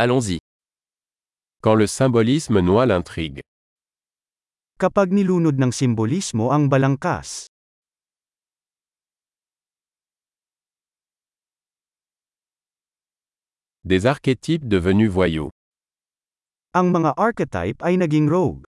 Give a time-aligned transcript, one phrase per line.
[0.00, 0.38] Allons-y.
[1.60, 3.40] Quand le symbolisme noie l'intrigue.
[4.78, 7.50] Kapag nilunod ng simbolismo ang balangkas.
[13.82, 15.50] Des archétypes devenus voyous.
[16.78, 18.62] Ang mga archetype ay naging rogue.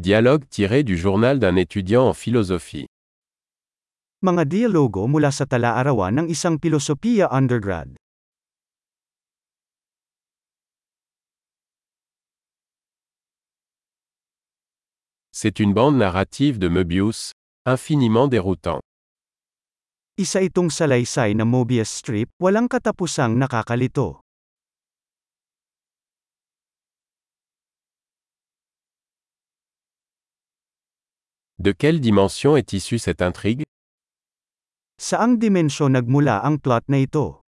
[0.00, 2.88] Dialogue tiré du journal d'un étudiant en philosophie.
[4.22, 7.98] Mga dialogo mula sa tala-arawan ng isang pilosopiya undergrad.
[15.34, 17.34] C'est une bande narrative de Möbius,
[17.66, 18.78] infiniment déroutant.
[20.14, 24.22] Isa itong salaysay na Mobius strip, walang katapusang nakakalito.
[31.58, 33.66] De quelle dimension est issue cette intrigue
[35.02, 37.42] Saang dimensyon nagmula ang plot na ito?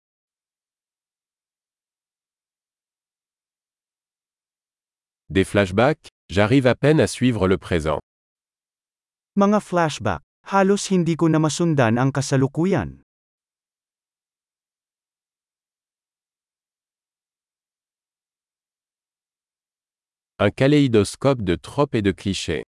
[5.29, 8.01] Des flashbacks J'arrive à peine à suivre le présent.
[9.37, 10.25] Mga flashback.
[10.49, 13.05] Halos hindi ko na masundan ang kasalukuyan.
[20.41, 22.65] Un kaléidoscope de tropes et de clichés.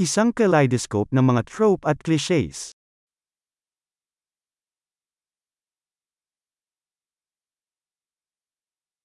[0.00, 2.72] Isang kaleidoscope ng mga trope at clichés.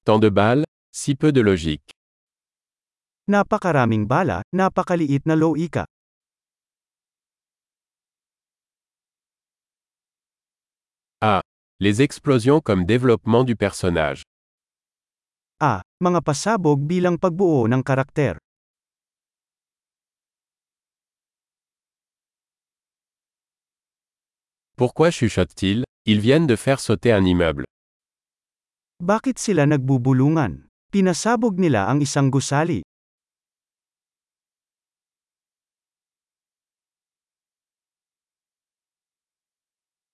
[0.08, 0.64] Tant de balles,
[0.96, 1.92] si peu de logique.
[3.28, 5.84] Napakaraming bala, napakaliit na loika.
[11.20, 11.42] Ah,
[11.82, 14.24] les explosions comme développement du personnage.
[15.60, 18.40] Ah, mga pasabog bilang pagbuo ng karakter.
[24.78, 27.68] Pourquoi chuchotent-ils Ils viennent de faire sauter un immeuble.
[28.98, 30.74] Bakit sila nagbubulungan?
[30.90, 32.82] Pinasabog nila ang isang gusali.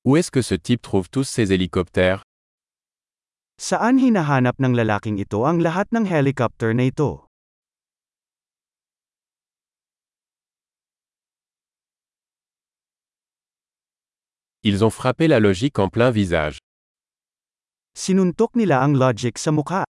[0.03, 2.27] Où est-ce que ce type trouve tous ces hélicoptères
[3.55, 7.31] Saan hinahanap ng lalaking ito ang lahat ng helicopter na ito?
[14.67, 16.59] Ils ont frappé la logique en plein visage.
[17.93, 19.85] Sinuntok nila ang logic sa mukha.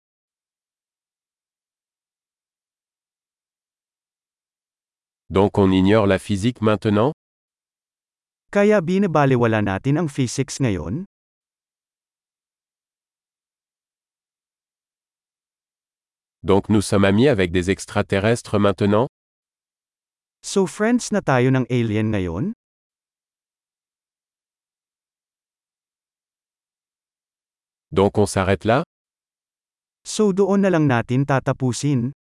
[5.29, 7.13] Donc on ignore la physique maintenant
[8.49, 11.05] Kaya binabaliwala natin ang physics ngayon?
[16.43, 19.05] Donc nous sommes amis avec des extraterrestres maintenant
[20.41, 22.57] So friends na tayo ng alien ngayon?
[27.91, 28.83] Donc on s'arrête là
[30.07, 32.15] So doon na lang natin tatapusin?